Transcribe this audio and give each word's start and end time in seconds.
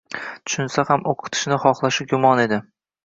Tushunsa 0.49 0.85
ham 0.91 1.05
o'qitishni 1.13 1.59
xohlashi 1.67 2.09
gumon 2.15 2.43
edi 2.49 2.63